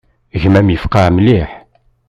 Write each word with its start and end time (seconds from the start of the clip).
Gma-m 0.41 0.67
yefqeɛ 0.71 1.07
mliḥ. 1.15 1.49